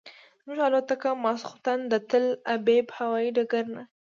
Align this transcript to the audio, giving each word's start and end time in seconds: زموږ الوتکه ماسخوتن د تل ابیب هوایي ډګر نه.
زموږ 0.43 0.59
الوتکه 0.67 1.09
ماسخوتن 1.23 1.79
د 1.91 1.93
تل 2.09 2.25
ابیب 2.55 2.85
هوایي 2.97 3.29
ډګر 3.37 3.65
نه. 3.75 3.83